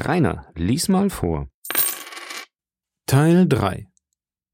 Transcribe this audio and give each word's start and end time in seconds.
Rainer, 0.00 0.46
lies 0.54 0.88
mal 0.88 1.10
vor. 1.10 1.48
Teil 3.06 3.48
3 3.48 3.88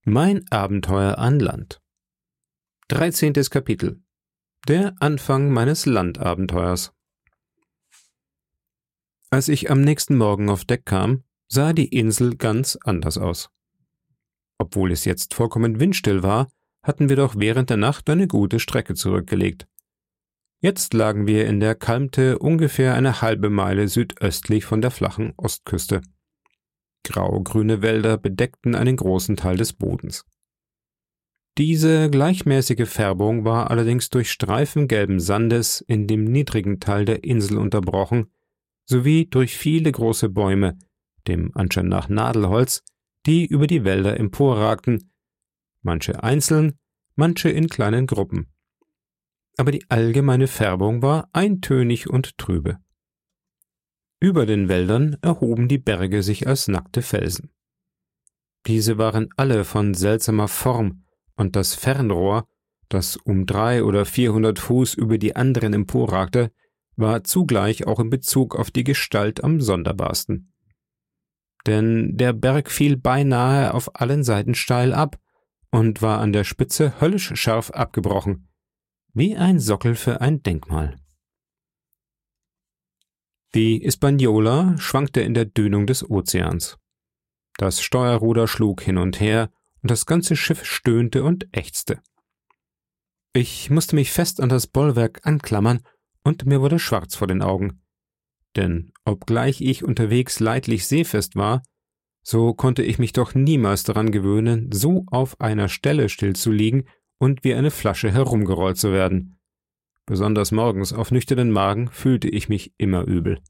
Mein 0.06 0.50
Abenteuer 0.50 1.18
an 1.18 1.38
Land 1.38 1.82
13. 2.88 3.34
Kapitel 3.50 4.00
Der 4.66 4.94
Anfang 5.00 5.50
meines 5.50 5.84
Landabenteuers 5.84 6.94
Als 9.28 9.48
ich 9.48 9.70
am 9.70 9.82
nächsten 9.82 10.16
Morgen 10.16 10.48
auf 10.48 10.64
Deck 10.64 10.86
kam, 10.86 11.24
sah 11.48 11.74
die 11.74 11.88
Insel 11.88 12.36
ganz 12.36 12.78
anders 12.82 13.18
aus. 13.18 13.50
Obwohl 14.56 14.92
es 14.92 15.04
jetzt 15.04 15.34
vollkommen 15.34 15.78
windstill 15.78 16.22
war, 16.22 16.48
hatten 16.82 17.10
wir 17.10 17.16
doch 17.16 17.34
während 17.36 17.68
der 17.68 17.76
Nacht 17.76 18.08
eine 18.08 18.28
gute 18.28 18.60
Strecke 18.60 18.94
zurückgelegt. 18.94 19.66
Jetzt 20.64 20.94
lagen 20.94 21.26
wir 21.26 21.46
in 21.46 21.60
der 21.60 21.74
Kalmte 21.74 22.38
ungefähr 22.38 22.94
eine 22.94 23.20
halbe 23.20 23.50
Meile 23.50 23.86
südöstlich 23.86 24.64
von 24.64 24.80
der 24.80 24.90
flachen 24.90 25.34
Ostküste. 25.36 26.00
Grau-grüne 27.02 27.82
Wälder 27.82 28.16
bedeckten 28.16 28.74
einen 28.74 28.96
großen 28.96 29.36
Teil 29.36 29.58
des 29.58 29.74
Bodens. 29.74 30.24
Diese 31.58 32.08
gleichmäßige 32.08 32.88
Färbung 32.88 33.44
war 33.44 33.70
allerdings 33.70 34.08
durch 34.08 34.30
Streifen 34.30 34.88
gelben 34.88 35.20
Sandes 35.20 35.82
in 35.82 36.06
dem 36.06 36.24
niedrigen 36.24 36.80
Teil 36.80 37.04
der 37.04 37.24
Insel 37.24 37.58
unterbrochen, 37.58 38.32
sowie 38.86 39.26
durch 39.26 39.58
viele 39.58 39.92
große 39.92 40.30
Bäume, 40.30 40.78
dem 41.28 41.54
Anschein 41.54 41.88
nach 41.88 42.08
Nadelholz, 42.08 42.82
die 43.26 43.44
über 43.44 43.66
die 43.66 43.84
Wälder 43.84 44.18
emporragten, 44.18 45.12
manche 45.82 46.22
einzeln, 46.22 46.78
manche 47.16 47.50
in 47.50 47.68
kleinen 47.68 48.06
Gruppen 48.06 48.53
aber 49.56 49.70
die 49.72 49.88
allgemeine 49.90 50.46
Färbung 50.46 51.02
war 51.02 51.28
eintönig 51.32 52.08
und 52.08 52.38
trübe. 52.38 52.78
Über 54.20 54.46
den 54.46 54.68
Wäldern 54.68 55.16
erhoben 55.22 55.68
die 55.68 55.78
Berge 55.78 56.22
sich 56.22 56.46
als 56.46 56.68
nackte 56.68 57.02
Felsen. 57.02 57.50
Diese 58.66 58.96
waren 58.96 59.28
alle 59.36 59.64
von 59.64 59.94
seltsamer 59.94 60.48
Form, 60.48 61.04
und 61.36 61.56
das 61.56 61.74
Fernrohr, 61.74 62.48
das 62.88 63.16
um 63.16 63.44
drei 63.44 63.84
oder 63.84 64.04
vierhundert 64.04 64.58
Fuß 64.58 64.94
über 64.94 65.18
die 65.18 65.36
anderen 65.36 65.74
emporragte, 65.74 66.52
war 66.96 67.24
zugleich 67.24 67.86
auch 67.86 68.00
in 68.00 68.08
Bezug 68.08 68.56
auf 68.56 68.70
die 68.70 68.84
Gestalt 68.84 69.42
am 69.42 69.60
sonderbarsten. 69.60 70.52
Denn 71.66 72.16
der 72.16 72.32
Berg 72.32 72.70
fiel 72.70 72.96
beinahe 72.96 73.74
auf 73.74 74.00
allen 74.00 74.22
Seiten 74.22 74.54
steil 74.54 74.92
ab 74.92 75.18
und 75.70 76.02
war 76.02 76.20
an 76.20 76.32
der 76.32 76.44
Spitze 76.44 77.00
höllisch 77.00 77.32
scharf 77.34 77.70
abgebrochen, 77.70 78.48
wie 79.14 79.36
ein 79.36 79.60
Sockel 79.60 79.94
für 79.94 80.20
ein 80.20 80.42
Denkmal. 80.42 80.98
Die 83.54 83.78
Hispaniola 83.78 84.76
schwankte 84.78 85.20
in 85.20 85.34
der 85.34 85.44
Dünung 85.44 85.86
des 85.86 86.10
Ozeans. 86.10 86.78
Das 87.56 87.80
Steuerruder 87.80 88.48
schlug 88.48 88.82
hin 88.82 88.98
und 88.98 89.20
her, 89.20 89.52
und 89.82 89.90
das 89.90 90.06
ganze 90.06 90.34
Schiff 90.34 90.64
stöhnte 90.64 91.22
und 91.22 91.46
ächzte. 91.52 92.00
Ich 93.32 93.70
musste 93.70 93.94
mich 93.94 94.10
fest 94.10 94.40
an 94.40 94.48
das 94.48 94.66
Bollwerk 94.66 95.24
anklammern, 95.24 95.80
und 96.24 96.46
mir 96.46 96.60
wurde 96.60 96.80
schwarz 96.80 97.14
vor 97.14 97.28
den 97.28 97.42
Augen. 97.42 97.82
Denn 98.56 98.92
obgleich 99.04 99.60
ich 99.60 99.84
unterwegs 99.84 100.40
leidlich 100.40 100.88
seefest 100.88 101.36
war, 101.36 101.62
so 102.24 102.54
konnte 102.54 102.82
ich 102.82 102.98
mich 102.98 103.12
doch 103.12 103.34
niemals 103.34 103.84
daran 103.84 104.10
gewöhnen, 104.10 104.72
so 104.72 105.04
auf 105.06 105.40
einer 105.40 105.68
Stelle 105.68 106.08
stillzuliegen 106.08 106.88
und 107.24 107.42
wie 107.42 107.54
eine 107.54 107.70
Flasche 107.70 108.12
herumgerollt 108.12 108.76
zu 108.76 108.92
werden. 108.92 109.38
Besonders 110.04 110.52
morgens 110.52 110.92
auf 110.92 111.10
nüchternen 111.10 111.50
Magen 111.50 111.88
fühlte 111.88 112.28
ich 112.28 112.50
mich 112.50 112.74
immer 112.76 113.04
übel. 113.04 113.40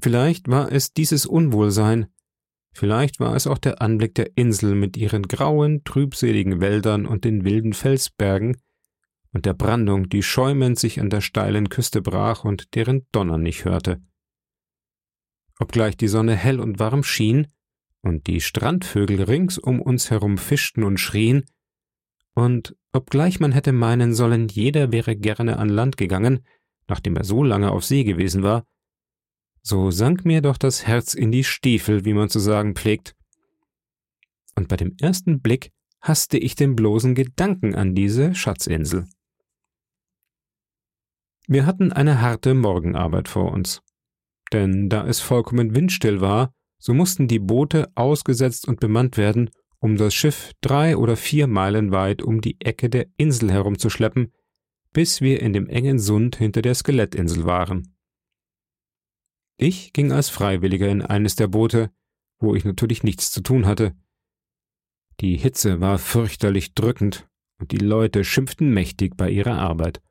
Vielleicht 0.00 0.48
war 0.48 0.72
es 0.72 0.92
dieses 0.92 1.24
Unwohlsein, 1.24 2.08
vielleicht 2.74 3.20
war 3.20 3.36
es 3.36 3.46
auch 3.46 3.58
der 3.58 3.80
Anblick 3.80 4.16
der 4.16 4.36
Insel 4.36 4.74
mit 4.74 4.96
ihren 4.96 5.22
grauen, 5.22 5.84
trübseligen 5.84 6.60
Wäldern 6.60 7.06
und 7.06 7.24
den 7.24 7.44
wilden 7.44 7.74
Felsbergen 7.74 8.56
und 9.32 9.46
der 9.46 9.54
Brandung, 9.54 10.08
die 10.08 10.24
schäumend 10.24 10.80
sich 10.80 11.00
an 11.00 11.10
der 11.10 11.20
steilen 11.20 11.68
Küste 11.68 12.02
brach 12.02 12.44
und 12.44 12.74
deren 12.74 13.06
Donnern 13.12 13.46
ich 13.46 13.64
hörte. 13.64 14.02
Obgleich 15.60 15.96
die 15.96 16.08
Sonne 16.08 16.34
hell 16.34 16.58
und 16.58 16.80
warm 16.80 17.04
schien, 17.04 17.46
und 18.02 18.26
die 18.26 18.40
Strandvögel 18.40 19.22
rings 19.22 19.58
um 19.58 19.80
uns 19.80 20.10
herum 20.10 20.38
fischten 20.38 20.84
und 20.84 20.98
schrien, 20.98 21.44
und 22.34 22.76
obgleich 22.92 23.40
man 23.40 23.52
hätte 23.52 23.72
meinen 23.72 24.14
sollen, 24.14 24.48
jeder 24.48 24.90
wäre 24.90 25.16
gerne 25.16 25.58
an 25.58 25.68
Land 25.68 25.96
gegangen, 25.96 26.46
nachdem 26.88 27.16
er 27.16 27.24
so 27.24 27.42
lange 27.42 27.70
auf 27.70 27.84
See 27.84 28.04
gewesen 28.04 28.42
war, 28.42 28.64
so 29.62 29.90
sank 29.90 30.24
mir 30.24 30.40
doch 30.42 30.56
das 30.56 30.86
Herz 30.86 31.14
in 31.14 31.30
die 31.30 31.44
Stiefel, 31.44 32.04
wie 32.04 32.14
man 32.14 32.28
zu 32.28 32.40
sagen 32.40 32.74
pflegt. 32.74 33.14
Und 34.56 34.68
bei 34.68 34.76
dem 34.76 34.96
ersten 35.00 35.40
Blick 35.40 35.72
hasste 36.00 36.36
ich 36.36 36.56
den 36.56 36.74
bloßen 36.74 37.14
Gedanken 37.14 37.74
an 37.74 37.94
diese 37.94 38.34
Schatzinsel. 38.34 39.06
Wir 41.46 41.64
hatten 41.64 41.92
eine 41.92 42.20
harte 42.20 42.54
Morgenarbeit 42.54 43.28
vor 43.28 43.52
uns. 43.52 43.82
Denn 44.52 44.88
da 44.88 45.06
es 45.06 45.20
vollkommen 45.20 45.74
windstill 45.74 46.20
war, 46.20 46.52
so 46.82 46.94
mussten 46.94 47.28
die 47.28 47.38
Boote 47.38 47.92
ausgesetzt 47.94 48.66
und 48.66 48.80
bemannt 48.80 49.16
werden, 49.16 49.50
um 49.78 49.96
das 49.96 50.14
Schiff 50.14 50.50
drei 50.62 50.96
oder 50.96 51.16
vier 51.16 51.46
Meilen 51.46 51.92
weit 51.92 52.22
um 52.22 52.40
die 52.40 52.60
Ecke 52.60 52.90
der 52.90 53.06
Insel 53.16 53.52
herumzuschleppen, 53.52 54.32
bis 54.92 55.20
wir 55.20 55.40
in 55.40 55.52
dem 55.52 55.68
engen 55.68 56.00
Sund 56.00 56.34
hinter 56.34 56.60
der 56.60 56.74
Skelettinsel 56.74 57.44
waren. 57.44 57.94
Ich 59.58 59.92
ging 59.92 60.10
als 60.10 60.28
Freiwilliger 60.28 60.88
in 60.88 61.02
eines 61.02 61.36
der 61.36 61.46
Boote, 61.46 61.92
wo 62.40 62.56
ich 62.56 62.64
natürlich 62.64 63.04
nichts 63.04 63.30
zu 63.30 63.42
tun 63.42 63.64
hatte. 63.64 63.94
Die 65.20 65.36
Hitze 65.36 65.80
war 65.80 66.00
fürchterlich 66.00 66.74
drückend 66.74 67.28
und 67.60 67.70
die 67.70 67.78
Leute 67.78 68.24
schimpften 68.24 68.74
mächtig 68.74 69.16
bei 69.16 69.30
ihrer 69.30 69.56
Arbeit. 69.56 70.02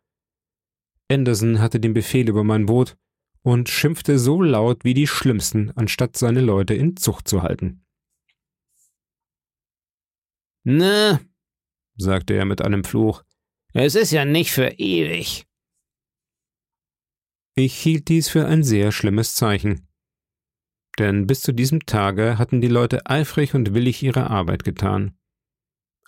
Anderson 1.09 1.59
hatte 1.59 1.81
den 1.81 1.93
Befehl 1.93 2.29
über 2.29 2.45
mein 2.45 2.65
Boot 2.65 2.95
und 3.43 3.69
schimpfte 3.69 4.19
so 4.19 4.41
laut 4.41 4.83
wie 4.83 4.93
die 4.93 5.07
Schlimmsten, 5.07 5.71
anstatt 5.71 6.17
seine 6.17 6.41
Leute 6.41 6.73
in 6.73 6.97
Zucht 6.97 7.27
zu 7.27 7.41
halten. 7.41 7.85
Na, 10.63 11.19
sagte 11.95 12.35
er 12.35 12.45
mit 12.45 12.61
einem 12.61 12.83
Fluch, 12.83 13.23
es 13.73 13.95
ist 13.95 14.11
ja 14.11 14.25
nicht 14.25 14.51
für 14.51 14.67
ewig. 14.77 15.45
Ich 17.55 17.75
hielt 17.75 18.09
dies 18.09 18.29
für 18.29 18.45
ein 18.45 18.63
sehr 18.63 18.91
schlimmes 18.91 19.33
Zeichen. 19.35 19.87
Denn 20.99 21.25
bis 21.25 21.41
zu 21.41 21.51
diesem 21.53 21.85
Tage 21.85 22.37
hatten 22.37 22.61
die 22.61 22.67
Leute 22.67 23.05
eifrig 23.05 23.53
und 23.53 23.73
willig 23.73 24.03
ihre 24.03 24.29
Arbeit 24.29 24.63
getan. 24.63 25.17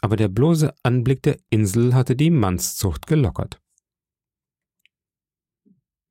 Aber 0.01 0.17
der 0.17 0.27
bloße 0.27 0.73
Anblick 0.83 1.23
der 1.23 1.37
Insel 1.49 1.93
hatte 1.93 2.15
die 2.15 2.29
Mannszucht 2.29 3.07
gelockert. 3.07 3.62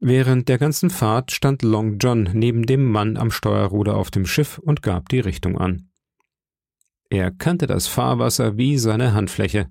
Während 0.04 0.48
der 0.48 0.58
ganzen 0.58 0.90
Fahrt 0.90 1.30
stand 1.30 1.62
Long 1.62 1.98
John 1.98 2.28
neben 2.32 2.66
dem 2.66 2.90
Mann 2.90 3.16
am 3.16 3.30
Steuerruder 3.30 3.96
auf 3.96 4.10
dem 4.10 4.26
Schiff 4.26 4.58
und 4.58 4.82
gab 4.82 5.08
die 5.08 5.20
Richtung 5.20 5.58
an. 5.58 5.92
Er 7.08 7.30
kannte 7.30 7.68
das 7.68 7.86
Fahrwasser 7.86 8.56
wie 8.56 8.78
seine 8.78 9.14
Handfläche. 9.14 9.68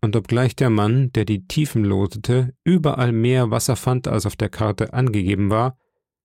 Und 0.00 0.16
obgleich 0.16 0.56
der 0.56 0.70
Mann, 0.70 1.12
der 1.12 1.26
die 1.26 1.46
Tiefen 1.46 1.84
lotete, 1.84 2.54
überall 2.64 3.12
mehr 3.12 3.50
Wasser 3.50 3.76
fand, 3.76 4.08
als 4.08 4.24
auf 4.24 4.36
der 4.36 4.48
Karte 4.48 4.94
angegeben 4.94 5.50
war, 5.50 5.76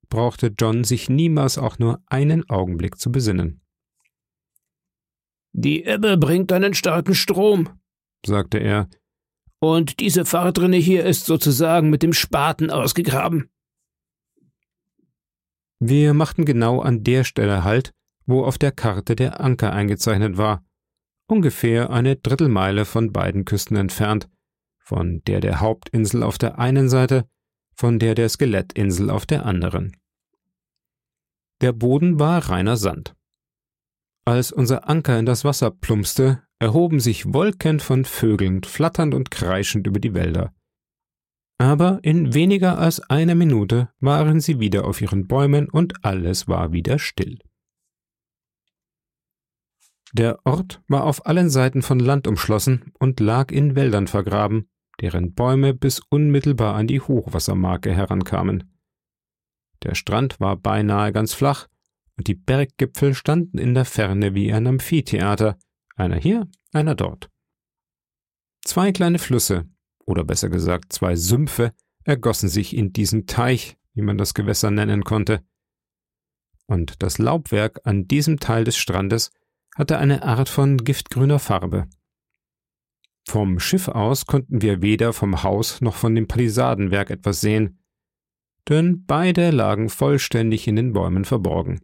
brauchte 0.07 0.53
John 0.57 0.85
sich 0.85 1.09
niemals 1.09 1.57
auch 1.57 1.79
nur 1.79 2.01
einen 2.07 2.49
Augenblick 2.49 2.97
zu 2.97 3.11
besinnen. 3.11 3.59
Die 5.51 5.83
Ebbe 5.83 6.15
bringt 6.15 6.53
einen 6.53 6.73
starken 6.73 7.13
Strom, 7.13 7.67
sagte 8.25 8.57
er, 8.59 8.87
und 9.61 9.99
diese 9.99 10.25
Fahrtrinne 10.25 10.77
hier 10.77 11.05
ist 11.05 11.25
sozusagen 11.25 11.89
mit 11.89 12.01
dem 12.03 12.13
Spaten 12.13 12.71
ausgegraben. 12.71 13.49
Wir 15.79 16.13
machten 16.13 16.45
genau 16.45 16.81
an 16.81 17.03
der 17.03 17.23
Stelle 17.23 17.63
Halt, 17.63 17.93
wo 18.25 18.43
auf 18.43 18.57
der 18.57 18.71
Karte 18.71 19.15
der 19.15 19.39
Anker 19.39 19.71
eingezeichnet 19.71 20.37
war, 20.37 20.63
ungefähr 21.27 21.91
eine 21.91 22.15
Drittelmeile 22.15 22.85
von 22.85 23.11
beiden 23.11 23.45
Küsten 23.45 23.77
entfernt, 23.77 24.27
von 24.79 25.21
der 25.25 25.39
der 25.39 25.59
Hauptinsel 25.59 26.23
auf 26.23 26.37
der 26.37 26.59
einen 26.59 26.89
Seite, 26.89 27.27
von 27.73 27.99
der 27.99 28.15
der 28.15 28.29
Skelettinsel 28.29 29.09
auf 29.09 29.25
der 29.25 29.45
anderen. 29.45 29.95
Der 31.61 31.71
Boden 31.71 32.19
war 32.19 32.49
reiner 32.49 32.77
Sand. 32.77 33.15
Als 34.25 34.51
unser 34.51 34.89
Anker 34.89 35.17
in 35.19 35.25
das 35.25 35.45
Wasser 35.45 35.71
plumpste, 35.71 36.43
erhoben 36.61 36.99
sich 36.99 37.33
Wolken 37.33 37.79
von 37.79 38.05
Vögeln 38.05 38.63
flatternd 38.63 39.15
und 39.15 39.31
kreischend 39.31 39.87
über 39.87 39.99
die 39.99 40.13
Wälder. 40.13 40.53
Aber 41.57 41.99
in 42.03 42.35
weniger 42.35 42.77
als 42.77 42.99
einer 43.09 43.33
Minute 43.33 43.89
waren 43.99 44.39
sie 44.39 44.59
wieder 44.59 44.85
auf 44.85 45.01
ihren 45.01 45.27
Bäumen 45.27 45.69
und 45.69 46.05
alles 46.05 46.47
war 46.47 46.71
wieder 46.71 46.99
still. 46.99 47.39
Der 50.13 50.39
Ort 50.45 50.83
war 50.87 51.05
auf 51.05 51.25
allen 51.25 51.49
Seiten 51.49 51.81
von 51.81 51.99
Land 51.99 52.27
umschlossen 52.27 52.93
und 52.99 53.19
lag 53.19 53.51
in 53.51 53.75
Wäldern 53.75 54.05
vergraben, 54.05 54.69
deren 54.99 55.33
Bäume 55.33 55.73
bis 55.73 55.99
unmittelbar 56.09 56.75
an 56.75 56.85
die 56.85 57.01
Hochwassermarke 57.01 57.91
herankamen. 57.91 58.71
Der 59.81 59.95
Strand 59.95 60.39
war 60.39 60.57
beinahe 60.57 61.11
ganz 61.11 61.33
flach, 61.33 61.67
und 62.17 62.27
die 62.27 62.35
Berggipfel 62.35 63.15
standen 63.15 63.57
in 63.57 63.73
der 63.73 63.85
Ferne 63.85 64.35
wie 64.35 64.53
ein 64.53 64.67
Amphitheater, 64.67 65.57
einer 66.01 66.17
hier, 66.17 66.49
einer 66.73 66.95
dort. 66.95 67.29
Zwei 68.63 68.91
kleine 68.91 69.19
Flüsse, 69.19 69.69
oder 70.05 70.23
besser 70.23 70.49
gesagt 70.49 70.93
zwei 70.93 71.15
Sümpfe, 71.15 71.73
ergossen 72.03 72.49
sich 72.49 72.75
in 72.75 72.91
diesen 72.93 73.27
Teich, 73.27 73.77
wie 73.93 74.01
man 74.01 74.17
das 74.17 74.33
Gewässer 74.33 74.71
nennen 74.71 75.03
konnte. 75.03 75.43
Und 76.67 77.01
das 77.03 77.17
Laubwerk 77.17 77.81
an 77.83 78.07
diesem 78.07 78.39
Teil 78.39 78.63
des 78.63 78.77
Strandes 78.77 79.31
hatte 79.75 79.97
eine 79.97 80.23
Art 80.23 80.49
von 80.49 80.77
giftgrüner 80.77 81.39
Farbe. 81.39 81.87
Vom 83.27 83.59
Schiff 83.59 83.87
aus 83.87 84.25
konnten 84.25 84.61
wir 84.61 84.81
weder 84.81 85.13
vom 85.13 85.43
Haus 85.43 85.81
noch 85.81 85.95
von 85.95 86.15
dem 86.15 86.27
Palisadenwerk 86.27 87.09
etwas 87.09 87.41
sehen, 87.41 87.79
denn 88.67 89.05
beide 89.05 89.51
lagen 89.51 89.89
vollständig 89.89 90.67
in 90.67 90.75
den 90.75 90.93
Bäumen 90.93 91.25
verborgen. 91.25 91.81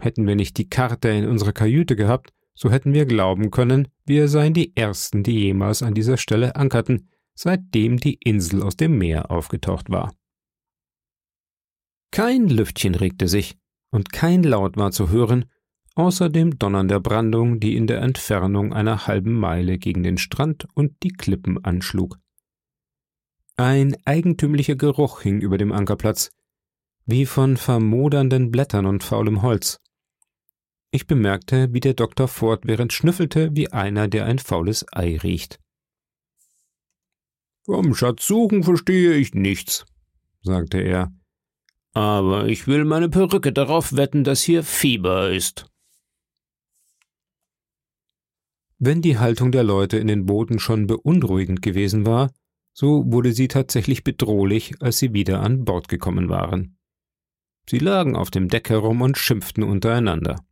Hätten 0.00 0.26
wir 0.26 0.36
nicht 0.36 0.58
die 0.58 0.68
Karte 0.68 1.08
in 1.08 1.26
unserer 1.26 1.52
Kajüte 1.52 1.96
gehabt, 1.96 2.32
so 2.56 2.70
hätten 2.70 2.94
wir 2.94 3.06
glauben 3.06 3.50
können, 3.50 3.88
wir 4.04 4.28
seien 4.28 4.54
die 4.54 4.76
Ersten, 4.76 5.22
die 5.22 5.38
jemals 5.38 5.82
an 5.82 5.94
dieser 5.94 6.16
Stelle 6.16 6.56
ankerten, 6.56 7.10
seitdem 7.34 7.98
die 7.98 8.14
Insel 8.14 8.62
aus 8.62 8.76
dem 8.76 8.98
Meer 8.98 9.30
aufgetaucht 9.30 9.90
war. 9.90 10.12
Kein 12.10 12.48
Lüftchen 12.48 12.94
regte 12.94 13.28
sich, 13.28 13.56
und 13.90 14.10
kein 14.10 14.42
Laut 14.42 14.76
war 14.76 14.90
zu 14.90 15.10
hören, 15.10 15.44
außer 15.94 16.28
dem 16.28 16.58
Donnern 16.58 16.88
der 16.88 17.00
Brandung, 17.00 17.60
die 17.60 17.76
in 17.76 17.86
der 17.86 18.00
Entfernung 18.00 18.72
einer 18.72 19.06
halben 19.06 19.34
Meile 19.34 19.78
gegen 19.78 20.02
den 20.02 20.18
Strand 20.18 20.66
und 20.74 21.02
die 21.02 21.12
Klippen 21.12 21.62
anschlug. 21.64 22.18
Ein 23.56 23.96
eigentümlicher 24.04 24.76
Geruch 24.76 25.22
hing 25.22 25.40
über 25.40 25.56
dem 25.56 25.72
Ankerplatz, 25.72 26.30
wie 27.06 27.24
von 27.24 27.56
vermodernden 27.56 28.50
Blättern 28.50 28.84
und 28.86 29.04
faulem 29.04 29.42
Holz. 29.42 29.80
Ich 30.90 31.06
bemerkte, 31.06 31.72
wie 31.72 31.80
der 31.80 31.94
Doktor 31.94 32.28
fortwährend 32.28 32.92
schnüffelte 32.92 33.50
wie 33.52 33.72
einer, 33.72 34.08
der 34.08 34.26
ein 34.26 34.38
faules 34.38 34.86
Ei 34.92 35.16
riecht. 35.16 35.58
Vom 37.64 37.94
Schatzsuchen 37.94 38.62
verstehe 38.62 39.14
ich 39.14 39.34
nichts, 39.34 39.84
sagte 40.42 40.78
er. 40.78 41.12
Aber 41.92 42.46
ich 42.46 42.66
will 42.66 42.84
meine 42.84 43.08
Perücke 43.08 43.52
darauf 43.52 43.96
wetten, 43.96 44.22
dass 44.22 44.42
hier 44.42 44.62
Fieber 44.62 45.32
ist. 45.32 45.66
Wenn 48.78 49.02
die 49.02 49.18
Haltung 49.18 49.52
der 49.52 49.64
Leute 49.64 49.96
in 49.96 50.06
den 50.06 50.26
Booten 50.26 50.58
schon 50.58 50.86
beunruhigend 50.86 51.62
gewesen 51.62 52.06
war, 52.06 52.30
so 52.74 53.10
wurde 53.10 53.32
sie 53.32 53.48
tatsächlich 53.48 54.04
bedrohlich, 54.04 54.74
als 54.80 54.98
sie 54.98 55.14
wieder 55.14 55.40
an 55.40 55.64
Bord 55.64 55.88
gekommen 55.88 56.28
waren. 56.28 56.76
Sie 57.68 57.78
lagen 57.78 58.14
auf 58.14 58.30
dem 58.30 58.48
Deck 58.48 58.68
herum 58.68 59.00
und 59.00 59.16
schimpften 59.16 59.64
untereinander. 59.64 60.45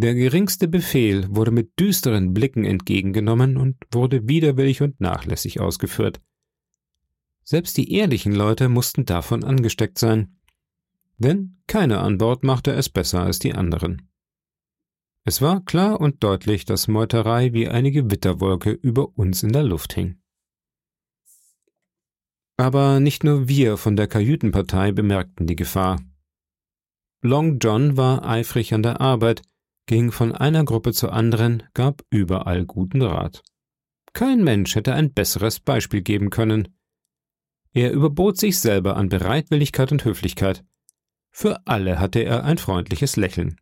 Der 0.00 0.14
geringste 0.14 0.66
Befehl 0.66 1.26
wurde 1.28 1.50
mit 1.50 1.78
düsteren 1.78 2.32
Blicken 2.32 2.64
entgegengenommen 2.64 3.58
und 3.58 3.76
wurde 3.92 4.26
widerwillig 4.26 4.80
und 4.80 4.98
nachlässig 4.98 5.60
ausgeführt. 5.60 6.22
Selbst 7.44 7.76
die 7.76 7.92
ehrlichen 7.92 8.34
Leute 8.34 8.70
mussten 8.70 9.04
davon 9.04 9.44
angesteckt 9.44 9.98
sein, 9.98 10.38
denn 11.18 11.58
keiner 11.66 12.02
an 12.02 12.16
Bord 12.16 12.44
machte 12.44 12.72
es 12.72 12.88
besser 12.88 13.20
als 13.20 13.40
die 13.40 13.52
anderen. 13.52 14.08
Es 15.24 15.42
war 15.42 15.62
klar 15.66 16.00
und 16.00 16.24
deutlich, 16.24 16.64
dass 16.64 16.88
Meuterei 16.88 17.52
wie 17.52 17.68
eine 17.68 17.90
Gewitterwolke 17.90 18.70
über 18.70 19.18
uns 19.18 19.42
in 19.42 19.52
der 19.52 19.64
Luft 19.64 19.92
hing. 19.92 20.18
Aber 22.56 23.00
nicht 23.00 23.22
nur 23.22 23.48
wir 23.48 23.76
von 23.76 23.96
der 23.96 24.08
Kajütenpartei 24.08 24.92
bemerkten 24.92 25.46
die 25.46 25.56
Gefahr. 25.56 26.00
Long 27.20 27.58
John 27.58 27.98
war 27.98 28.26
eifrig 28.26 28.72
an 28.72 28.82
der 28.82 29.02
Arbeit, 29.02 29.42
ging 29.86 30.12
von 30.12 30.32
einer 30.32 30.64
Gruppe 30.64 30.92
zur 30.92 31.12
anderen, 31.12 31.62
gab 31.74 32.02
überall 32.10 32.64
guten 32.64 33.02
Rat. 33.02 33.42
Kein 34.12 34.42
Mensch 34.42 34.74
hätte 34.74 34.94
ein 34.94 35.12
besseres 35.12 35.60
Beispiel 35.60 36.02
geben 36.02 36.30
können. 36.30 36.68
Er 37.72 37.92
überbot 37.92 38.38
sich 38.38 38.58
selber 38.58 38.96
an 38.96 39.08
Bereitwilligkeit 39.08 39.92
und 39.92 40.04
Höflichkeit. 40.04 40.64
Für 41.30 41.66
alle 41.66 41.98
hatte 41.98 42.20
er 42.20 42.44
ein 42.44 42.58
freundliches 42.58 43.16
Lächeln. 43.16 43.60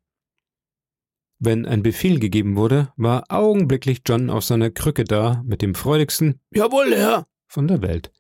Wenn 1.39 1.67
ein 1.67 1.83
Befehl 1.83 2.19
gegeben 2.19 2.57
wurde, 2.57 2.93
war 2.97 3.27
augenblicklich 3.29 4.01
John 4.05 4.29
auf 4.29 4.45
seiner 4.45 4.71
Krücke 4.71 5.05
da 5.05 5.43
mit 5.45 5.63
dem 5.63 5.75
freudigsten 5.75 6.41
Jawohl, 6.51 6.95
Herr 6.95 7.27
von 7.47 7.69
der 7.69 7.81
Welt. 7.83 8.11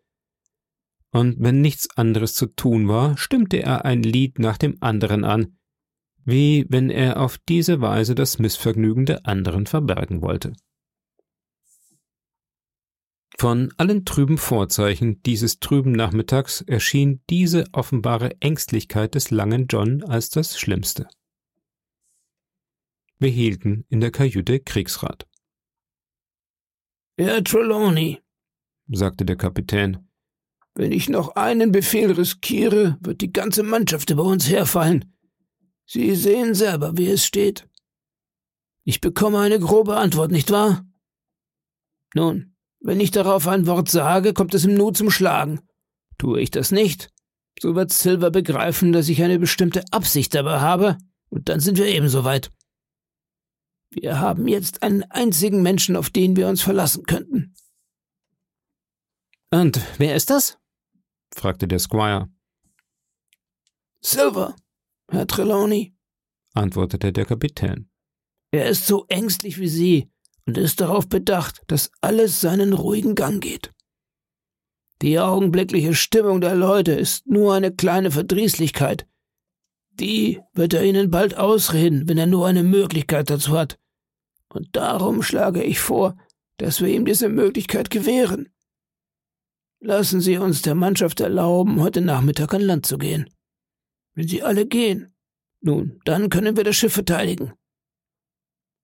Und 1.10 1.36
wenn 1.38 1.60
nichts 1.60 1.88
anderes 1.96 2.34
zu 2.34 2.46
tun 2.46 2.86
war, 2.86 3.16
stimmte 3.16 3.62
er 3.62 3.84
ein 3.84 4.02
Lied 4.02 4.38
nach 4.38 4.58
dem 4.58 4.76
anderen 4.80 5.24
an, 5.24 5.57
wie 6.28 6.66
wenn 6.68 6.90
er 6.90 7.22
auf 7.22 7.38
diese 7.38 7.80
Weise 7.80 8.14
das 8.14 8.38
Missvergnügen 8.38 9.06
der 9.06 9.26
anderen 9.26 9.64
verbergen 9.64 10.20
wollte. 10.20 10.52
Von 13.38 13.72
allen 13.78 14.04
trüben 14.04 14.36
Vorzeichen 14.36 15.22
dieses 15.22 15.58
trüben 15.58 15.92
Nachmittags 15.92 16.60
erschien 16.60 17.22
diese 17.30 17.64
offenbare 17.72 18.38
Ängstlichkeit 18.42 19.14
des 19.14 19.30
langen 19.30 19.68
John 19.68 20.04
als 20.04 20.28
das 20.28 20.60
Schlimmste. 20.60 21.08
Wir 23.18 23.30
hielten 23.30 23.86
in 23.88 24.00
der 24.00 24.10
Kajüte 24.10 24.60
Kriegsrat. 24.60 25.26
Herr 27.16 27.42
Trelawney, 27.42 28.20
sagte 28.88 29.24
der 29.24 29.36
Kapitän, 29.36 30.10
wenn 30.74 30.92
ich 30.92 31.08
noch 31.08 31.36
einen 31.36 31.72
Befehl 31.72 32.12
riskiere, 32.12 32.98
wird 33.00 33.22
die 33.22 33.32
ganze 33.32 33.62
Mannschaft 33.62 34.10
über 34.10 34.24
uns 34.24 34.50
herfallen. 34.50 35.17
Sie 35.90 36.14
sehen 36.14 36.54
selber, 36.54 36.98
wie 36.98 37.08
es 37.08 37.24
steht. 37.24 37.66
Ich 38.84 39.00
bekomme 39.00 39.38
eine 39.40 39.58
grobe 39.58 39.96
Antwort, 39.96 40.30
nicht 40.30 40.50
wahr? 40.50 40.86
Nun, 42.14 42.54
wenn 42.80 43.00
ich 43.00 43.10
darauf 43.10 43.48
ein 43.48 43.66
Wort 43.66 43.88
sage, 43.88 44.34
kommt 44.34 44.52
es 44.52 44.66
im 44.66 44.74
Nu 44.74 44.90
zum 44.90 45.10
Schlagen. 45.10 45.60
Tue 46.18 46.42
ich 46.42 46.50
das 46.50 46.72
nicht, 46.72 47.10
so 47.58 47.74
wird 47.74 47.90
Silver 47.90 48.30
begreifen, 48.30 48.92
dass 48.92 49.08
ich 49.08 49.22
eine 49.22 49.38
bestimmte 49.38 49.82
Absicht 49.90 50.34
dabei 50.34 50.60
habe, 50.60 50.98
und 51.30 51.48
dann 51.48 51.60
sind 51.60 51.78
wir 51.78 51.86
ebenso 51.86 52.22
weit. 52.22 52.50
Wir 53.90 54.20
haben 54.20 54.46
jetzt 54.46 54.82
einen 54.82 55.04
einzigen 55.04 55.62
Menschen, 55.62 55.96
auf 55.96 56.10
den 56.10 56.36
wir 56.36 56.48
uns 56.48 56.60
verlassen 56.60 57.04
könnten. 57.04 57.54
Und 59.50 59.80
wer 59.96 60.14
ist 60.14 60.28
das? 60.28 60.58
fragte 61.34 61.66
der 61.66 61.78
Squire. 61.78 62.28
Silver, 64.00 64.54
Herr 65.10 65.26
Trelawney, 65.26 65.94
antwortete 66.54 67.12
der 67.12 67.24
Kapitän. 67.24 67.88
Er 68.50 68.68
ist 68.68 68.86
so 68.86 69.06
ängstlich 69.08 69.58
wie 69.58 69.68
Sie 69.68 70.10
und 70.46 70.58
ist 70.58 70.80
darauf 70.80 71.08
bedacht, 71.08 71.62
dass 71.66 71.90
alles 72.00 72.40
seinen 72.40 72.72
ruhigen 72.72 73.14
Gang 73.14 73.42
geht. 73.42 73.72
Die 75.00 75.18
augenblickliche 75.18 75.94
Stimmung 75.94 76.40
der 76.40 76.56
Leute 76.56 76.92
ist 76.92 77.26
nur 77.26 77.54
eine 77.54 77.72
kleine 77.72 78.10
Verdrießlichkeit. 78.10 79.06
Die 79.90 80.40
wird 80.54 80.74
er 80.74 80.84
Ihnen 80.84 81.10
bald 81.10 81.36
ausreden, 81.36 82.08
wenn 82.08 82.18
er 82.18 82.26
nur 82.26 82.46
eine 82.46 82.62
Möglichkeit 82.62 83.30
dazu 83.30 83.52
hat. 83.52 83.78
Und 84.48 84.74
darum 84.76 85.22
schlage 85.22 85.62
ich 85.62 85.78
vor, 85.78 86.16
dass 86.56 86.80
wir 86.80 86.88
ihm 86.88 87.04
diese 87.04 87.28
Möglichkeit 87.28 87.90
gewähren. 87.90 88.48
Lassen 89.80 90.20
Sie 90.20 90.38
uns 90.38 90.62
der 90.62 90.74
Mannschaft 90.74 91.20
erlauben, 91.20 91.80
heute 91.80 92.00
Nachmittag 92.00 92.52
an 92.54 92.62
Land 92.62 92.86
zu 92.86 92.98
gehen. 92.98 93.30
Wenn 94.18 94.26
sie 94.26 94.42
alle 94.42 94.66
gehen, 94.66 95.14
nun, 95.60 96.00
dann 96.04 96.28
können 96.28 96.56
wir 96.56 96.64
das 96.64 96.74
Schiff 96.74 96.92
verteidigen. 96.92 97.52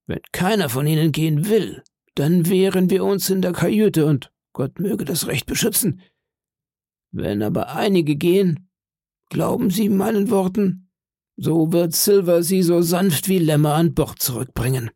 Wenn 0.07 0.23
keiner 0.31 0.69
von 0.69 0.87
ihnen 0.87 1.11
gehen 1.11 1.49
will, 1.49 1.83
dann 2.15 2.49
wehren 2.49 2.89
wir 2.89 3.03
uns 3.03 3.31
in 3.31 3.43
der 3.43 3.53
Kajüte 3.53 4.07
und 4.07 4.33
Gott 4.53 4.79
möge 4.79 5.05
das 5.05 5.27
Recht 5.27 5.47
beschützen. 5.47 6.01
Wenn 7.11 7.43
aber 7.43 7.75
einige 7.75 8.15
gehen, 8.15 8.71
glauben 9.29 9.71
Sie 9.71 9.89
meinen 9.89 10.31
Worten, 10.31 10.89
so 11.37 11.73
wird 11.73 11.97
Silver 11.97 12.45
sie 12.45 12.63
so 12.63 12.81
sanft 12.81 13.29
wie 13.29 13.41
Lämmer 13.41 13.75
an 13.75 13.93
Bord 13.93 14.23
zurückbringen. 14.23 14.93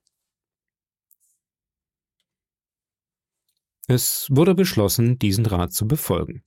Es 3.88 4.28
wurde 4.30 4.54
beschlossen, 4.54 5.18
diesen 5.18 5.46
Rat 5.46 5.72
zu 5.72 5.88
befolgen. 5.88 6.44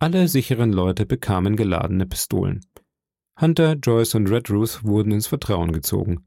Alle 0.00 0.28
sicheren 0.28 0.72
Leute 0.72 1.06
bekamen 1.06 1.56
geladene 1.56 2.06
Pistolen. 2.06 2.64
Hunter, 3.40 3.74
Joyce 3.74 4.14
und 4.14 4.30
Redruth 4.30 4.84
wurden 4.84 5.10
ins 5.10 5.26
Vertrauen 5.26 5.72
gezogen. 5.72 6.24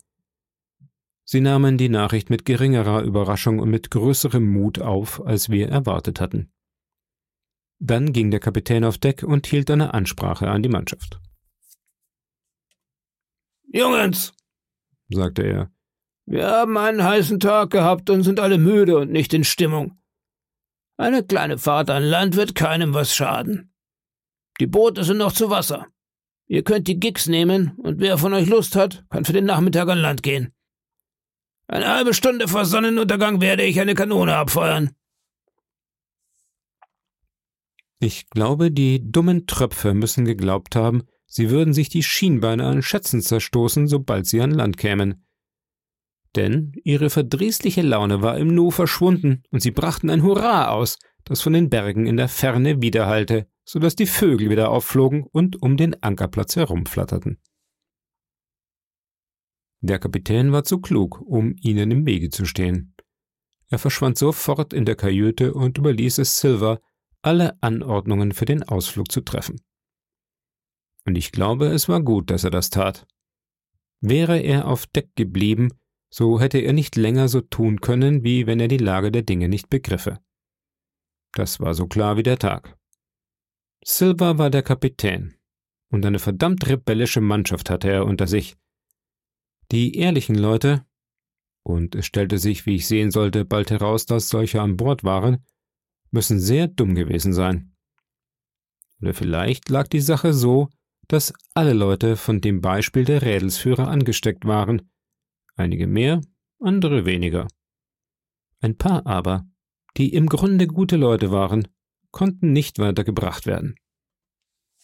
Sie 1.23 1.39
nahmen 1.39 1.77
die 1.77 1.87
Nachricht 1.87 2.29
mit 2.29 2.43
geringerer 2.43 3.03
Überraschung 3.03 3.59
und 3.59 3.69
mit 3.69 3.89
größerem 3.89 4.45
Mut 4.45 4.79
auf, 4.79 5.25
als 5.25 5.49
wir 5.49 5.69
erwartet 5.69 6.19
hatten. 6.19 6.51
Dann 7.79 8.11
ging 8.11 8.29
der 8.29 8.41
Kapitän 8.41 8.83
auf 8.83 8.97
Deck 8.97 9.23
und 9.23 9.47
hielt 9.47 9.71
eine 9.71 9.93
Ansprache 9.93 10.49
an 10.49 10.63
die 10.63 10.69
Mannschaft. 10.69 11.21
Jungens, 13.73 14.33
sagte 15.07 15.43
er, 15.43 15.71
wir 16.25 16.45
haben 16.45 16.77
einen 16.77 17.03
heißen 17.03 17.39
Tag 17.39 17.69
gehabt 17.69 18.09
und 18.09 18.23
sind 18.23 18.41
alle 18.41 18.57
müde 18.57 18.97
und 18.97 19.11
nicht 19.11 19.33
in 19.33 19.45
Stimmung. 19.45 20.00
Eine 21.01 21.23
kleine 21.23 21.57
Fahrt 21.57 21.89
an 21.89 22.03
Land 22.03 22.35
wird 22.35 22.53
keinem 22.53 22.93
was 22.93 23.15
schaden. 23.15 23.73
Die 24.59 24.67
Boote 24.67 25.03
sind 25.03 25.17
noch 25.17 25.33
zu 25.33 25.49
Wasser. 25.49 25.87
Ihr 26.45 26.63
könnt 26.63 26.87
die 26.87 26.99
Gigs 26.99 27.25
nehmen 27.25 27.71
und 27.77 27.99
wer 27.99 28.19
von 28.19 28.35
euch 28.35 28.47
Lust 28.47 28.75
hat, 28.75 29.03
kann 29.09 29.25
für 29.25 29.33
den 29.33 29.45
Nachmittag 29.45 29.89
an 29.89 29.97
Land 29.97 30.21
gehen. 30.21 30.53
Eine 31.65 31.87
halbe 31.87 32.13
Stunde 32.13 32.47
vor 32.47 32.65
Sonnenuntergang 32.65 33.41
werde 33.41 33.63
ich 33.63 33.81
eine 33.81 33.95
Kanone 33.95 34.35
abfeuern. 34.35 34.91
Ich 37.99 38.29
glaube, 38.29 38.69
die 38.69 39.01
dummen 39.11 39.47
Tröpfe 39.47 39.95
müssen 39.95 40.23
geglaubt 40.25 40.75
haben, 40.75 41.01
sie 41.25 41.49
würden 41.49 41.73
sich 41.73 41.89
die 41.89 42.03
Schienbeine 42.03 42.67
an 42.67 42.83
Schätzen 42.83 43.23
zerstoßen, 43.23 43.87
sobald 43.87 44.27
sie 44.27 44.39
an 44.39 44.51
Land 44.51 44.77
kämen. 44.77 45.25
Denn 46.35 46.73
ihre 46.83 47.09
verdrießliche 47.09 47.81
Laune 47.81 48.21
war 48.21 48.37
im 48.37 48.53
Nu 48.53 48.71
verschwunden, 48.71 49.43
und 49.49 49.61
sie 49.61 49.71
brachten 49.71 50.09
ein 50.09 50.23
Hurra 50.23 50.69
aus, 50.69 50.97
das 51.25 51.41
von 51.41 51.53
den 51.53 51.69
Bergen 51.69 52.07
in 52.07 52.17
der 52.17 52.29
Ferne 52.29 52.81
widerhallte, 52.81 53.47
so 53.65 53.79
dass 53.79 53.95
die 53.95 54.05
Vögel 54.05 54.49
wieder 54.49 54.69
aufflogen 54.69 55.23
und 55.23 55.61
um 55.61 55.77
den 55.77 56.01
Ankerplatz 56.01 56.55
herumflatterten. 56.55 57.39
Der 59.81 59.99
Kapitän 59.99 60.51
war 60.51 60.63
zu 60.63 60.79
klug, 60.79 61.21
um 61.21 61.55
ihnen 61.59 61.89
im 61.91 62.05
Wege 62.05 62.29
zu 62.29 62.45
stehen. 62.45 62.95
Er 63.69 63.79
verschwand 63.79 64.17
sofort 64.17 64.73
in 64.73 64.85
der 64.85 64.95
Kajüte 64.95 65.53
und 65.53 65.77
überließ 65.77 66.19
es 66.19 66.39
Silver, 66.39 66.81
alle 67.21 67.61
Anordnungen 67.61 68.31
für 68.31 68.45
den 68.45 68.63
Ausflug 68.63 69.11
zu 69.11 69.21
treffen. 69.21 69.61
Und 71.05 71.17
ich 71.17 71.31
glaube, 71.31 71.67
es 71.67 71.89
war 71.89 72.01
gut, 72.01 72.29
dass 72.29 72.43
er 72.43 72.51
das 72.51 72.69
tat. 72.69 73.07
Wäre 74.01 74.39
er 74.39 74.67
auf 74.67 74.85
Deck 74.87 75.15
geblieben, 75.15 75.69
so 76.13 76.39
hätte 76.39 76.59
er 76.59 76.73
nicht 76.73 76.95
länger 76.97 77.29
so 77.29 77.41
tun 77.41 77.79
können, 77.81 78.23
wie 78.23 78.45
wenn 78.45 78.59
er 78.59 78.67
die 78.67 78.77
Lage 78.77 79.11
der 79.11 79.23
Dinge 79.23 79.47
nicht 79.47 79.69
begriffe. 79.69 80.19
Das 81.33 81.59
war 81.59 81.73
so 81.73 81.87
klar 81.87 82.17
wie 82.17 82.23
der 82.23 82.37
Tag. 82.37 82.77
Silver 83.83 84.37
war 84.37 84.49
der 84.49 84.61
Kapitän, 84.61 85.35
und 85.89 86.05
eine 86.05 86.19
verdammt 86.19 86.67
rebellische 86.67 87.21
Mannschaft 87.21 87.69
hatte 87.69 87.89
er 87.89 88.05
unter 88.05 88.27
sich, 88.27 88.57
die 89.71 89.95
ehrlichen 89.95 90.35
Leute, 90.35 90.85
und 91.63 91.95
es 91.95 92.05
stellte 92.05 92.37
sich, 92.37 92.65
wie 92.65 92.75
ich 92.75 92.87
sehen 92.87 93.11
sollte, 93.11 93.45
bald 93.45 93.71
heraus, 93.71 94.05
dass 94.05 94.27
solche 94.27 94.61
an 94.61 94.77
Bord 94.77 95.03
waren, 95.03 95.45
müssen 96.11 96.39
sehr 96.39 96.67
dumm 96.67 96.95
gewesen 96.95 97.33
sein. 97.33 97.73
Oder 99.01 99.13
vielleicht 99.13 99.69
lag 99.69 99.87
die 99.87 100.01
Sache 100.01 100.33
so, 100.33 100.69
dass 101.07 101.33
alle 101.53 101.73
Leute 101.73 102.17
von 102.17 102.41
dem 102.41 102.61
Beispiel 102.61 103.05
der 103.05 103.21
Rädelsführer 103.21 103.87
angesteckt 103.87 104.45
waren, 104.45 104.91
einige 105.55 105.87
mehr, 105.87 106.21
andere 106.59 107.05
weniger. 107.05 107.47
Ein 108.59 108.77
paar 108.77 109.05
aber, 109.05 109.45
die 109.97 110.13
im 110.13 110.27
Grunde 110.27 110.67
gute 110.67 110.97
Leute 110.97 111.31
waren, 111.31 111.67
konnten 112.11 112.51
nicht 112.51 112.79
weitergebracht 112.79 113.45
werden. 113.45 113.75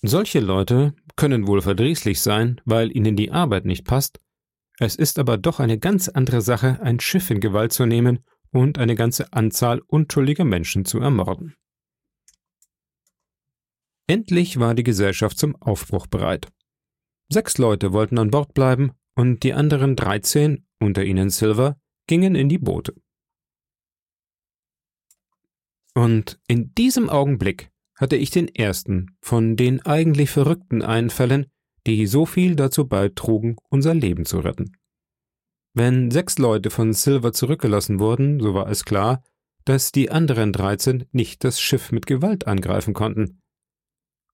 Solche 0.01 0.39
Leute 0.39 0.93
können 1.15 1.47
wohl 1.47 1.62
verdrießlich 1.62 2.21
sein, 2.21 2.62
weil 2.65 2.95
ihnen 2.95 3.15
die 3.15 3.31
Arbeit 3.31 3.65
nicht 3.65 3.86
passt, 3.86 4.19
es 4.79 4.95
ist 4.95 5.17
aber 5.17 5.38
doch 5.38 5.59
eine 5.59 5.79
ganz 5.79 6.07
andere 6.07 6.41
Sache, 6.41 6.79
ein 6.81 7.00
Schiff 7.00 7.31
in 7.31 7.39
Gewalt 7.39 7.74
zu 7.74 7.86
nehmen 7.86 8.19
und 8.51 8.77
eine 8.77 8.95
ganze 8.95 9.33
Anzahl 9.33 9.81
unschuldiger 9.88 10.45
Menschen 10.45 10.86
zu 10.86 11.00
ermorden. 11.00 11.55
Endlich 14.05 14.59
war 14.59 14.75
die 14.75 14.83
Gesellschaft 14.83 15.38
zum 15.38 15.55
Aufbruch 15.55 16.07
bereit. 16.07 16.47
Sechs 17.29 17.57
Leute 17.57 17.91
wollten 17.91 18.19
an 18.19 18.31
Bord 18.31 18.53
bleiben 18.53 18.91
und 19.17 19.41
die 19.41 19.53
anderen 19.53 19.95
dreizehn, 19.95 20.67
unter 20.79 21.03
ihnen 21.03 21.31
Silver, 21.31 21.75
gingen 22.05 22.36
in 22.36 22.50
die 22.50 22.59
Boote. 22.59 22.93
Und 25.95 26.39
in 26.47 26.75
diesem 26.75 27.09
Augenblick 27.09 27.71
hatte 27.95 28.15
ich 28.15 28.29
den 28.29 28.47
ersten 28.47 29.17
von 29.19 29.55
den 29.55 29.83
eigentlich 29.83 30.29
verrückten 30.29 30.83
Einfällen, 30.83 31.47
die 31.88 32.05
so 32.05 32.27
viel 32.27 32.55
dazu 32.55 32.88
beitrugen, 32.88 33.55
unser 33.69 33.95
Leben 33.95 34.24
zu 34.24 34.38
retten. 34.39 34.77
Wenn 35.74 36.12
sechs 36.12 36.38
Leute 36.38 36.69
von 36.69 36.93
Silver 36.93 37.33
zurückgelassen 37.33 38.00
wurden, 38.00 38.39
so 38.39 38.53
war 38.53 38.69
es 38.69 38.86
klar, 38.86 39.24
dass 39.65 39.91
die 39.91 40.12
anderen 40.12 40.53
dreizehn 40.53 41.05
nicht 41.12 41.43
das 41.43 41.59
Schiff 41.59 41.91
mit 41.91 42.05
Gewalt 42.05 42.45
angreifen 42.45 42.93
konnten. 42.93 43.41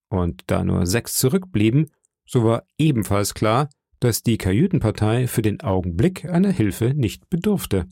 Und 0.10 0.44
da 0.48 0.66
nur 0.66 0.86
sechs 0.86 1.16
zurückblieben, 1.16 1.90
so 2.26 2.44
war 2.44 2.68
ebenfalls 2.78 3.34
klar, 3.34 3.70
dass 4.04 4.22
die 4.22 4.38
Kajütenpartei 4.38 5.28
für 5.28 5.42
den 5.42 5.62
Augenblick 5.62 6.26
einer 6.26 6.52
Hilfe 6.52 6.94
nicht 6.94 7.30
bedurfte. 7.30 7.88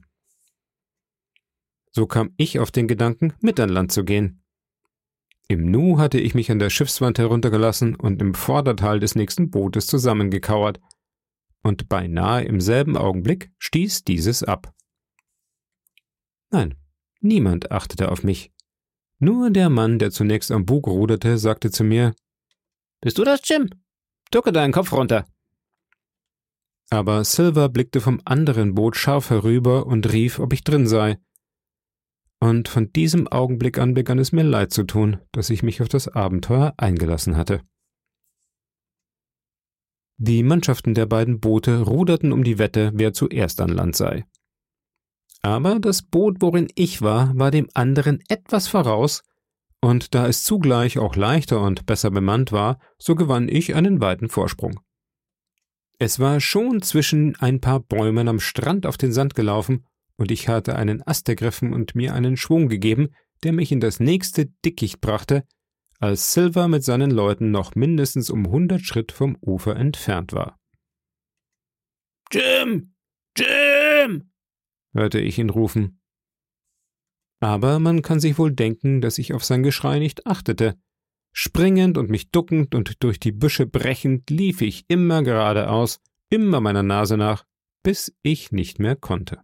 So 1.92 2.06
kam 2.06 2.34
ich 2.38 2.60
auf 2.60 2.72
den 2.72 2.88
Gedanken, 2.88 3.34
mit 3.40 3.60
an 3.60 3.70
Land 3.70 3.92
zu 3.92 4.04
gehen. 4.04 4.44
Im 5.48 5.72
Nu 5.72 6.00
hatte 6.00 6.20
ich 6.20 6.36
mich 6.36 6.52
an 6.52 6.60
der 6.60 6.70
Schiffswand 6.70 7.18
heruntergelassen 7.18 7.96
und 7.96 8.22
im 8.22 8.34
Vorderteil 8.34 9.00
des 9.00 9.16
nächsten 9.16 9.52
Bootes 9.52 9.88
zusammengekauert, 9.88 10.80
und 11.64 11.90
beinahe 11.90 12.44
im 12.44 12.60
selben 12.60 12.98
Augenblick 12.98 13.52
stieß 13.60 14.04
dieses 14.04 14.44
ab. 14.44 14.74
Nein, 16.50 16.76
niemand 17.20 17.72
achtete 17.72 18.12
auf 18.12 18.24
mich. 18.24 18.52
Nur 19.20 19.52
der 19.52 19.70
Mann, 19.70 20.00
der 20.00 20.12
zunächst 20.12 20.52
am 20.52 20.66
Bug 20.66 20.88
ruderte, 20.88 21.38
sagte 21.38 21.70
zu 21.70 21.84
mir 21.84 22.16
Bist 23.00 23.18
du 23.18 23.24
das, 23.24 23.42
Jim? 23.46 23.70
Ducke 24.32 24.52
deinen 24.52 24.74
Kopf 24.74 24.92
runter. 24.92 25.26
Aber 26.92 27.24
Silver 27.24 27.70
blickte 27.70 28.02
vom 28.02 28.22
anderen 28.26 28.76
Boot 28.76 28.96
scharf 28.96 29.32
herüber 29.32 29.88
und 29.88 30.12
rief, 30.14 30.38
ob 30.38 30.54
ich 30.54 30.64
drin 30.64 30.86
sei 30.86 31.18
und 32.42 32.68
von 32.68 32.92
diesem 32.92 33.28
Augenblick 33.28 33.78
an 33.78 33.94
begann 33.94 34.18
es 34.18 34.32
mir 34.32 34.44
leid 34.44 34.74
zu 34.74 34.84
tun, 34.84 35.18
dass 35.32 35.52
ich 35.52 35.62
mich 35.62 35.82
auf 35.82 35.88
das 35.88 36.08
Abenteuer 36.08 36.74
eingelassen 36.76 37.38
hatte. 37.38 37.62
Die 40.18 40.44
Mannschaften 40.44 40.94
der 40.94 41.06
beiden 41.06 41.40
Boote 41.40 41.82
ruderten 41.82 42.32
um 42.32 42.44
die 42.44 42.58
Wette, 42.58 42.92
wer 42.96 43.14
zuerst 43.14 43.62
an 43.62 43.70
Land 43.70 43.96
sei. 43.96 44.26
Aber 45.44 45.80
das 45.80 46.02
Boot, 46.02 46.38
worin 46.40 46.68
ich 46.76 47.02
war, 47.02 47.32
war 47.38 47.52
dem 47.52 47.70
anderen 47.74 48.20
etwas 48.28 48.68
voraus, 48.68 49.24
und 49.80 50.14
da 50.14 50.28
es 50.28 50.44
zugleich 50.44 51.00
auch 51.00 51.16
leichter 51.16 51.62
und 51.62 51.88
besser 51.88 52.12
bemannt 52.12 52.52
war, 52.52 52.80
so 53.00 53.16
gewann 53.16 53.50
ich 53.50 53.74
einen 53.74 54.00
weiten 54.00 54.30
Vorsprung. 54.30 54.80
Es 56.02 56.18
war 56.18 56.40
schon 56.40 56.82
zwischen 56.82 57.36
ein 57.36 57.62
paar 57.62 57.80
Bäumen 57.80 58.28
am 58.28 58.40
Strand 58.40 58.88
auf 58.88 58.98
den 58.98 59.12
Sand 59.12 59.36
gelaufen, 59.36 59.86
und 60.16 60.32
ich 60.32 60.48
hatte 60.48 60.76
einen 60.76 61.06
Ast 61.06 61.30
ergriffen 61.30 61.74
und 61.74 61.94
mir 61.94 62.16
einen 62.16 62.38
Schwung 62.38 62.70
gegeben, 62.70 63.10
der 63.44 63.54
mich 63.54 63.72
in 63.72 63.80
das 63.80 64.00
nächste 64.00 64.48
Dickicht 64.66 65.00
brachte, 65.00 65.44
als 66.00 66.34
Silver 66.34 66.68
mit 66.68 66.84
seinen 66.84 67.12
Leuten 67.12 67.52
noch 67.52 67.76
mindestens 67.76 68.32
um 68.32 68.48
hundert 68.48 68.82
Schritt 68.82 69.12
vom 69.12 69.38
Ufer 69.42 69.76
entfernt 69.76 70.34
war. 70.34 70.60
Jim! 72.32 72.96
Jim! 73.38 74.32
hörte 74.96 75.20
ich 75.20 75.38
ihn 75.38 75.52
rufen. 75.52 76.02
Aber 77.42 77.78
man 77.78 78.02
kann 78.02 78.20
sich 78.20 78.40
wohl 78.40 78.52
denken, 78.52 79.02
dass 79.02 79.20
ich 79.20 79.34
auf 79.34 79.46
sein 79.46 79.62
Geschrei 79.62 80.00
nicht 80.00 80.26
achtete. 80.26 80.80
Springend 81.34 81.98
und 81.98 82.10
mich 82.10 82.32
duckend 82.32 82.76
und 82.76 83.04
durch 83.04 83.20
die 83.20 83.32
Büsche 83.32 83.66
brechend 83.66 84.30
lief 84.30 84.62
ich 84.62 84.86
immer 84.88 85.24
geradeaus, 85.24 86.00
immer 86.30 86.60
meiner 86.62 86.84
Nase 86.84 87.18
nach, 87.18 87.46
bis 87.84 88.16
ich 88.22 88.52
nicht 88.52 88.80
mehr 88.80 88.96
konnte. 88.96 89.42